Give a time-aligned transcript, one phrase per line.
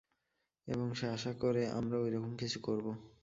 [0.67, 2.91] এবং সে আশা করে আমরাও ঐরকম কিছু করবো।